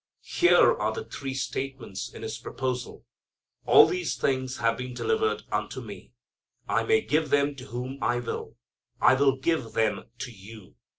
Here 0.25 0.75
are 0.77 0.91
the 0.91 1.03
three 1.05 1.35
statements 1.35 2.11
in 2.11 2.23
his 2.23 2.39
proposal. 2.39 3.05
All 3.67 3.85
these 3.85 4.15
things 4.15 4.57
have 4.57 4.75
been 4.75 4.95
delivered 4.95 5.43
unto 5.51 5.79
me. 5.79 6.11
I 6.67 6.81
may 6.83 7.01
give 7.01 7.29
them 7.29 7.53
to 7.57 7.65
whom 7.65 7.99
I 8.01 8.19
will. 8.19 8.55
I 8.99 9.13
will 9.13 9.35
give 9.37 9.73
them 9.73 10.05
to 10.17 10.31
you. 10.31 10.73